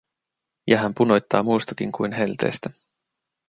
[0.67, 2.69] Ja hän punoittaa muustakin kuin helteestä.